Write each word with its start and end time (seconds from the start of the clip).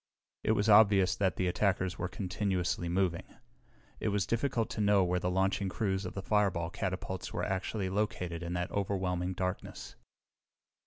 It 0.43 0.53
was 0.53 0.67
obvious 0.67 1.15
that 1.15 1.35
the 1.35 1.45
attackers 1.45 1.99
were 1.99 2.07
continuously 2.07 2.89
moving. 2.89 3.35
It 3.99 4.07
was 4.07 4.25
difficult 4.25 4.67
to 4.71 4.81
know 4.81 5.03
where 5.03 5.19
the 5.19 5.29
launching 5.29 5.69
crews 5.69 6.05
of 6.07 6.15
the 6.15 6.23
fireball 6.23 6.71
catapults 6.71 7.31
were 7.31 7.43
actually 7.45 7.87
located 7.91 8.41
in 8.41 8.53
that 8.53 8.71
overwhelming 8.71 9.33
darkness. 9.33 9.93